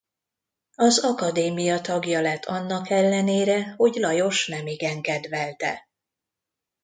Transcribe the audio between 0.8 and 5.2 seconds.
akadémia tagja lett, annak ellenére, hogy Lajos nemigen